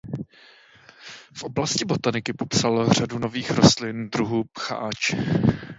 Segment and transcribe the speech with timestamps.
[1.37, 5.11] V oblasti botaniky popsal řadu nových rostlin druhu pcháč.